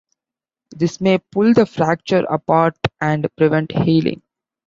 [0.75, 4.23] These may pull the fracture apart and prevent healing.